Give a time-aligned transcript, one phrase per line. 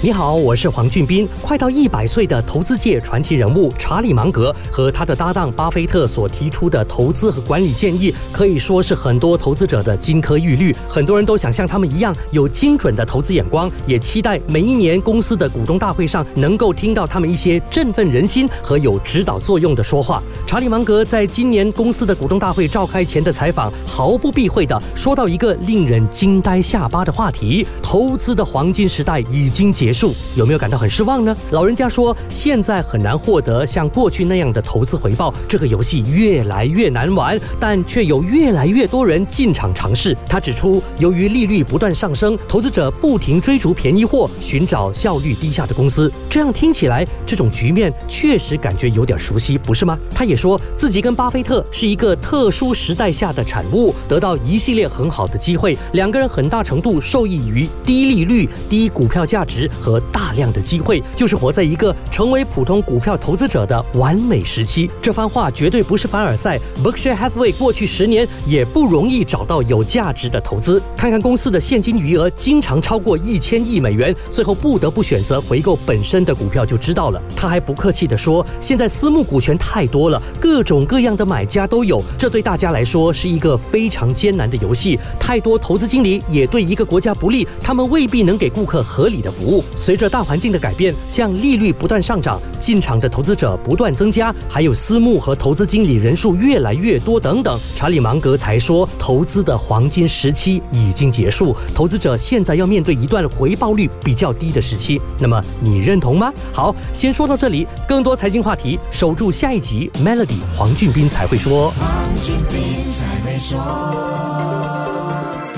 [0.00, 1.28] 你好，我是黄俊斌。
[1.42, 10.72] 快到一百岁的投资界传奇人物查理芒格和他的搭档巴菲特所提出的投资和管理建议，可以说是很多投资者的金科玉律。
[10.88, 20.22] 很多人都想像他们一样有精准的投资眼光，也期待每一年公司的股东大会上能够听到他们一些振奋人心和有指导作用的说话。
[20.46, 29.87] 查理芒格在今年公司的股东大会召开前的采访，毫不避讳的说到一个令人惊呆下巴的话题：投资的黄金时代已经结。
[29.88, 31.34] 结束有没有感到很失望呢？
[31.50, 40.14] 老人家说，现在很难获得像过去那样的投资回报，这个游戏越来越难玩，但却有越来越多人进场尝试。
[40.26, 46.12] 他指出，由于利率不断上升，投资者不停追逐便宜货，寻找效率低下的公司。
[46.28, 49.98] 这样听起来，这种局面确实感觉有点熟悉，不是吗？
[50.14, 55.74] 他也说自己跟巴菲特是一个特殊时代下的产物，得到一系列很好的机会。
[55.92, 59.66] 两个人很大程度受益于低利率、低股票价值。
[59.80, 64.90] 和大量的机会，就是活在一个成为普通股票投资者的完美时期。
[65.00, 66.58] 这番话绝对不是凡尔赛。
[66.82, 70.82] Berkshire Hathaway 过去十年也不容易找到有价值的投资。
[70.96, 77.22] 看看公司的现金余额，经常超过一千亿美元，最后不得不选择回购本身的股票，就知道了。
[77.36, 84.98] 他还不客气地说：“现在私募股权太多了，各种各样的买家都有，这对大家来说是一个非常艰难的游戏。
[85.18, 105.00] 太多投资经理也对一个国家不利，他们未必能给顾客合理的服务。”随着大环境的改变，像利率不断上涨，进场的投资者不断增加，还有私募和投资经理人数越来越多等等，查理芒格才说，投资的黄金时期已经结束，投资者现在要面对一段回报率比较低的时期。
[105.18, 106.32] 那么你认同吗？
[106.52, 111.70] 好，先说到这里，更多财经话题，守住下一集，Melody 黄俊斌才会说。
[111.70, 111.88] 黄
[112.22, 113.58] 俊斌才会说